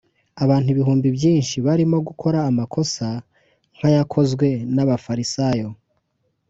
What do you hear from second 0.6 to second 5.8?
ibihumbi byinshi barimo gukora amakosa nk’ayakozwe n’abafarisayo